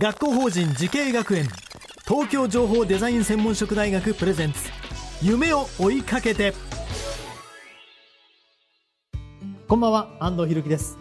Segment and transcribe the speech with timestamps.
[0.00, 1.48] 学校法人慈恵学園。
[2.06, 4.70] 東京情報デザイン専門職大学プレゼンツ。
[5.20, 6.54] 夢を追いかけて。
[9.66, 10.96] こんばんは安藤博樹です。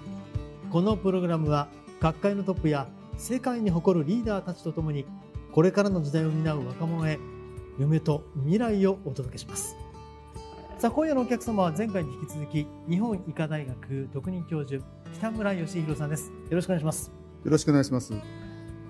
[0.71, 1.67] このプログラムは
[2.01, 2.87] 学会のトップや
[3.19, 5.05] 世界に誇るリーダーたちとともに
[5.51, 7.19] これからの時代を担う若者へ
[7.77, 9.75] 夢と未来をお届けします。
[10.79, 16.31] さあ今夜のお客様は前回に引き続き日本医科大学特任教授北村義弘さんです。
[16.49, 17.11] よろしくお願いします。
[17.43, 18.46] よろしくお願いします。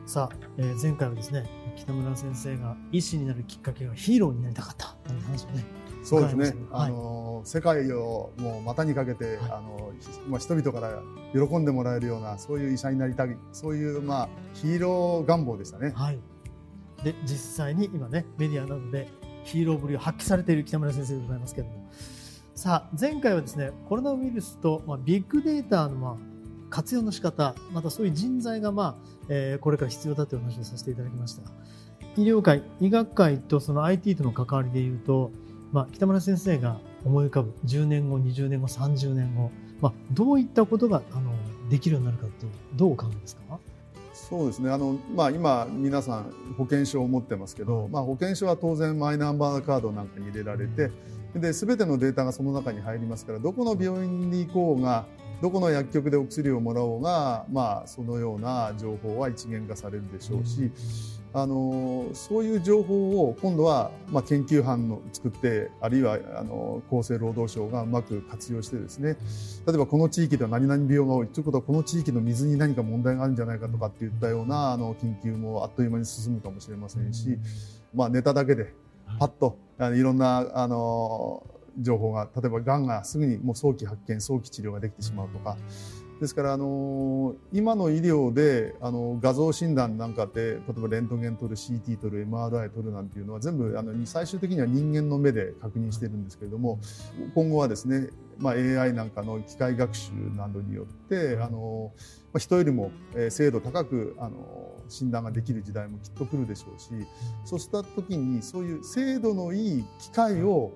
[0.07, 4.95] さあ、えー前回はですね北村先生が医師になるきっかけがヒーローになりたかった。
[5.05, 5.65] という話をね
[6.01, 6.45] そうですね。
[6.71, 6.87] はい。
[6.87, 9.37] あの世界をもう股にかけて、はい。
[9.51, 11.01] あのひまあ人々から
[11.33, 15.91] 喜んでもらえるようなそういう医者になりたい、そういうまあヒーロー願望でしたね。
[15.93, 16.19] はい。
[17.03, 19.09] で実際に今ねメディアなどで
[19.43, 21.91] ヒーローぶりを発揮されている北村先生でございますけれども。
[22.55, 26.15] さあ前回はですねコロナウイルスと、まあ、ビッグデータの、まあ、
[26.69, 28.95] 活用の仕方またそういう人材が、まあ
[29.29, 31.41] えーこれから必要だという話をさせていただきました
[32.17, 35.31] 医療界医学界とその IT との関わりでいうと、
[35.71, 39.51] まあ、北村先生が思い浮かぶ10年後20年後30年後、
[39.81, 41.31] まあ、どういったことがあの
[41.69, 42.45] できるようになるかって
[42.75, 43.59] どうお考えですか？
[44.13, 44.71] そうですね。
[44.71, 50.91] あのまあ今皆さん保険証を持ってますけど、まあ保険証は当然マイナンバーカードなんかに入れられて、
[51.35, 55.05] で全てのデータがその中に入りますから、どこの病院に行こうが。
[55.41, 60.71] どこの薬局でお薬をもらおうが、まあ、そのような情報は一元化されるでしょうし、
[61.33, 69.17] あのそういう情報を今度は、まあ、研究班の作ってあるいはあの厚生労働省がうまく活用してですね
[69.67, 77.37] 例えばこの地域では何々病が多いということはこの地域の水に何か問題があるんじゃないかとかっていったようなあの研究もあっという間に進むかもしれませんし、
[77.93, 78.73] まあ、ネタだけで
[79.19, 81.45] パッとあのいろんなあの
[81.77, 85.57] 情報が例えばがんがすぐにもう早期発見早期治療ができてしまうとか。
[86.19, 96.79] ですから、あの今の医療であの画像診断なんかで例えばレントゲン取る CT 取る MRI 取るなんていうのは全部あの最終的には人間の目で確認してるんですけれども
[97.35, 98.09] 今後はですね、
[98.39, 101.91] まあ、AI なんかの機械学習などによってあの、
[102.33, 102.91] まあ、人よりも
[103.29, 106.89] 精度高くあの診断ができる時代もきっと来るでしょうし
[107.45, 110.71] そうした時にそういう精度のいい機械を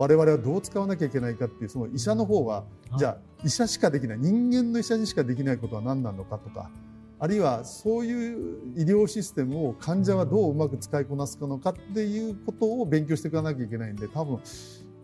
[0.00, 2.64] 我々はどう使わなきゃいけないかっていうその医者の方は
[2.96, 4.18] じゃあ医者しかできない。
[4.18, 6.70] 人間の医者にしかできないことは何なのかとか。
[7.18, 14.40] あるいはそういう医療システムを患者はどううまく使いこなすのかっていうことを勉強していかなきゃいけないんで多分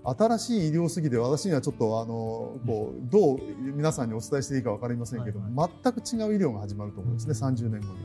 [0.03, 7.97] 新しい医療すぎて私にはちょっとあのこうどう皆さんにお伝えしていいか分かりませんけど、はい全く違う医療が始まると思うんですね、30年後には。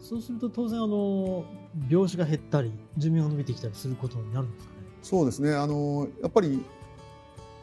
[0.00, 1.44] そうすると当然あの
[1.88, 4.72] 病死が減ったり寿命が伸びてきたりすることになるんですか？
[4.72, 4.77] ね。
[5.02, 5.54] そうですね。
[5.54, 6.62] あのやっぱり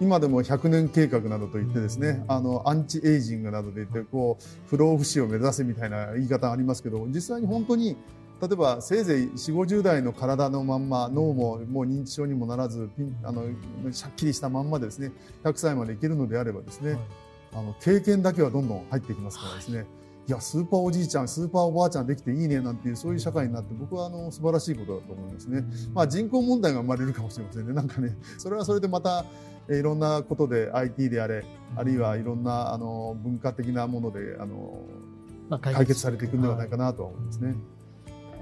[0.02, 7.96] 今でも100年計画などといってですね、あのアンチエイジングなどで言ってこう不老不死を目指せみたいな言い方がありますけど実際に本当に
[8.42, 12.90] 例えばせいぜい4 5 0代の体のまんま脳ももう認知症にもならず
[13.24, 13.46] あの
[13.92, 15.12] しゃっきりしたまんまでですね
[15.46, 17.00] 100歳までいけるのであればですね、はい。
[17.54, 19.84] あの経験だけはどんどん入ってきますからですね、い、
[20.32, 25.64] やスーパーおじいちゃんスーパーおばあちゃんできていいねなんていうそういう社会になって僕はあの素晴らしいことだと思いますね。
[25.94, 27.74] まあ、人口問題が生まれるかもしれませんね。
[27.74, 29.26] なんかね、それはそれでまた、
[29.68, 31.44] えーいろんなことで IT であれ、
[31.76, 34.80] あるいはいろんなあの文化的なものであの
[35.50, 37.56] まあ解決されていくんではないかなとは思いますね。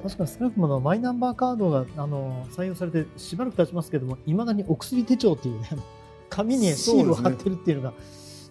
[0.03, 5.69] 確かに少なくともマイナンバーカードがあの採用されてしばらく経ちますけどもいまだにお薬手帳っていうね
[6.29, 7.93] 紙にシールを貼ってるっていうのが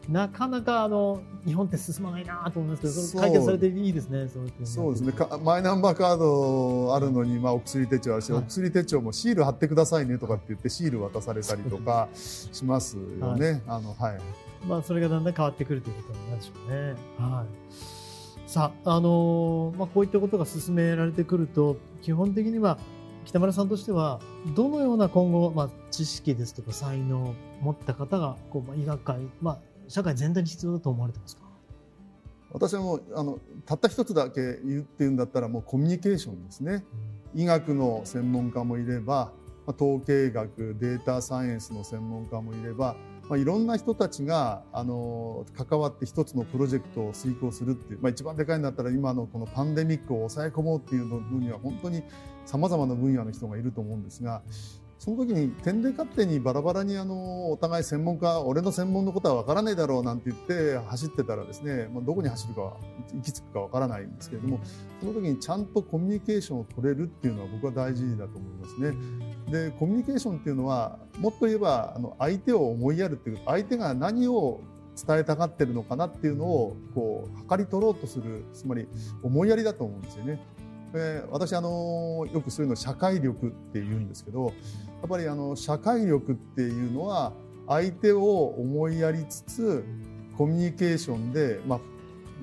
[0.08, 4.28] なかなかあの日本って進まないなと思いますけど解決されていいですね
[4.64, 5.12] そうですね。
[5.12, 13.62] かマイナンバーカードあるのに、まあ、お薬手帳あるし、はいお薬手帳もシール貼ってくださいねとかって言ってシール渡されたりとかしますよね。
[13.66, 14.20] あの、はい。
[14.66, 16.94] まあ、それがだんだん変わってくるということになるでしょうね。
[17.19, 18.50] はい。
[18.50, 22.78] さあ、あのーまあ、こういったことが進められてくると、基本的には
[23.25, 24.20] 北村さんとしては
[24.54, 29.58] どのような今後、まあ、知識ですとか才能を持った方がこう、まあ、医学界、まあ、
[29.92, 31.42] 社会全体に必要だと思われてますか？
[32.50, 36.84] 私はもうあのたった一つだけ言うっていうんだったらもうコミュニケーションですね。
[37.34, 39.32] 医学の専門家もいれば
[39.66, 42.96] 統計学データサイエンスの専門家もいれば、
[43.28, 52.02] まあ、いろんな人たちがあの関わって一つのプロジェクトを遂行するっていう、まあ、一番でかいんだったら今のこのパンデミックを抑え込もうっていうのには本当に
[52.44, 54.42] さまざまな分野の人がいると思うんですが
[55.02, 62.76] その時に点で勝手にバラバラにあのお互い専門家俺の専門のことは分からないだろうなんて言って走ってたらですね、まあ、どこに走るかは
[63.12, 64.60] 行き着くか分からないんですけれども
[65.00, 68.94] その時にちゃんとコミュニケーションを取れるっていうのは僕は大事だと思いますね。
[69.50, 74.60] でコミュニケーションっていうのはもっと言えばあの相手を思いやるっていう相手が何を
[75.04, 78.87] 伝えたがってるのかなっていうのをこう測り取ろうとするつまり
[79.25, 80.40] 思いやりだと思うんですよね。
[80.92, 84.50] で私あのよくそういうの社会力って言うんですけどや
[85.06, 87.32] っぱりあの社会力っていうのは
[87.66, 89.84] 相手を思いやりつつ
[90.36, 91.80] コミュニケーションで、まあ、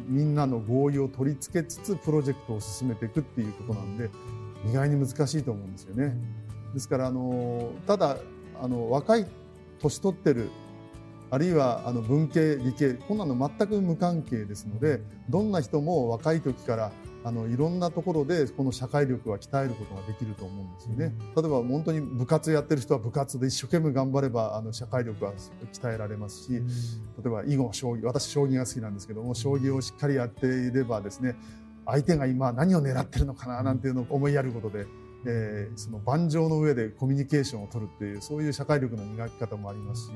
[0.07, 4.09] みんなの合意を取り付けつつプロジェクトを進めていくっていうことなんで
[4.69, 6.15] 意外に難しいと思うんですよね。
[6.73, 8.17] ですからあのただ
[8.61, 9.25] あの若い
[9.79, 10.49] 年取ってる
[11.31, 16.91] あるいはあの文系理系こんなの全く無関係ですのでどんな人も若い時から
[17.23, 21.13] あのいろんなところでこの社会力は鍛えることができると思うんですよね。
[21.35, 25.33] 例えば本当に部活やってる人は部活で一生懸命頑張ればあの社会力は
[25.73, 26.61] 鍛えられますし例
[27.25, 31.35] えば囲碁将棋私将棋が好きなんですけども将棋をしっかりやっていればですね
[31.85, 34.85] 相手が今何を狙ってるのかななんていうのを思いやることで
[35.25, 40.11] えー、その盤上の上でコミュニケーションを取るっていうそういう社会力の磨き方もありますし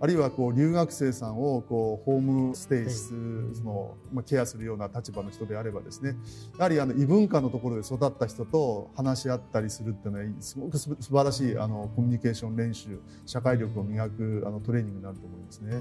[0.00, 3.10] あるいはこう留学生さんをこうホームステイす
[3.54, 6.16] その、まあ、ケアするような立場の人であればですね
[6.58, 15.80] やはりあの異文化のところで育った人と話し合ったりするっていうのはすごく素晴らしいあのコミュニケーション練習社会力を磨くあのトレーニングになると思いますね。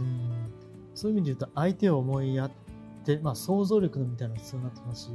[0.94, 2.52] そういう意味で言うと相手を思いやっ
[3.06, 5.10] て、まあ、想像力みたいなのが必要になってますし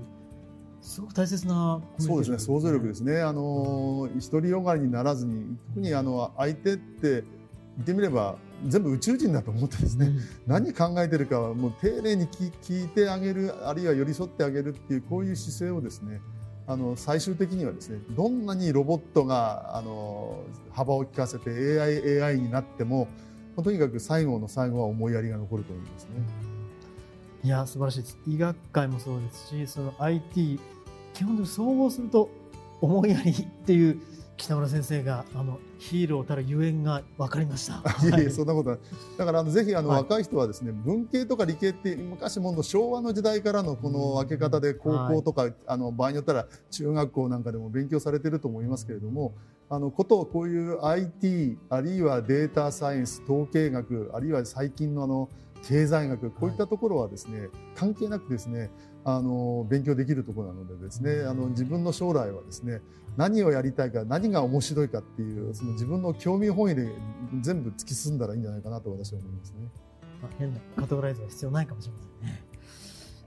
[0.87, 2.39] すごく大切なそうですね。
[2.39, 3.21] 想像力ですね。
[3.21, 16.21] あの独りよがりにならずに特にあの相手って言ってみれば全部宇宙人だと思ってですね、うん、何考えてるかはもう丁寧に聞いてあげるあるいは寄り添ってあげるっていうこういう姿勢をですね
[16.69, 20.41] あの最終的にはですねどんなにロボットがあの
[20.71, 21.51] 幅を利かせて
[21.81, 23.09] AI, AI になっても
[23.63, 26.11] とにかく最後の最後は思いやりが残ると思うんですね。
[27.43, 28.19] いや素晴らしいです。
[28.27, 30.59] 医学界もそうですしその IT
[31.17, 32.29] 基本的に総合すると
[32.83, 33.99] 思いやりっていう
[34.37, 37.77] 北村先生があのヒーローたるゆえんが分かりました。
[38.07, 38.79] いえいえそんなことない。
[39.17, 49.35] だからあのぜひあの、はい、若い人はですね文系とか理系って昔もの昭和の時代からのこの分け方で高校とか、はい、あの場合によったら中学校なんかでも勉強されてると思いますけれども。
[49.69, 55.29] あのことをこういう IT あるいはデータサイエンス統計学あるいは最近のあの
[55.65, 58.71] 経済学こういったところはですね、はい、関係なくですね
[59.09, 62.81] あの勉強できるところなのでですねあの自分の将来はですね
[63.17, 66.89] 何をやりたいか何が面白いかっていうその自分の興味本位で
[67.41, 69.69] 全部突き進んだらいいんじゃないかなと私は思いますね。
[70.21, 72.43] まあ、変なカテゴライズは必要ないかもしれませんね。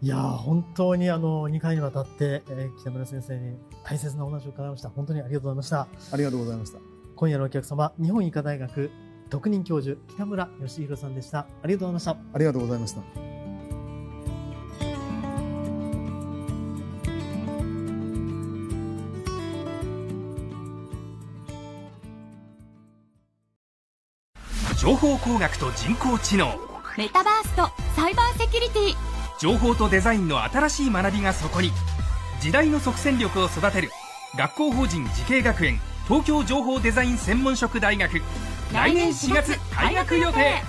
[0.01, 4.89] いや本当にあの2回にわたって、えー、北村先生に大切なお話を伺いました。
[4.89, 5.87] 本当にありがとうございました。
[6.11, 6.79] ありがとうございました。
[7.15, 8.91] 今夜のお客様、日本医科大学
[9.29, 11.47] 特任教授北村義弘さんでした。
[11.63, 12.11] ありがとうございました。
[12.33, 13.28] ありがとうございました。
[24.89, 26.47] 情報工学と人工知能。
[26.97, 28.95] メタバースとサイバーセキュリティ。
[29.39, 31.69] 情報とデザインの新しい学びがそこに。
[32.41, 33.91] 時代の即戦力を育てる。
[34.35, 35.79] 学校法人慈恵学園。
[36.07, 38.19] 東京情報デザイン専門職大学。
[38.73, 40.63] 来年4月開学予定。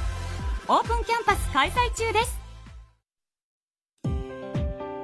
[0.68, 2.38] オープンキャンパス開催中です。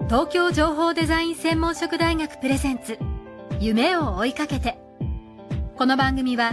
[0.09, 2.99] 東京情報デザイン専門職大学プレゼンツ。
[3.61, 4.79] 夢を追いかけて。
[5.79, 6.53] この番組は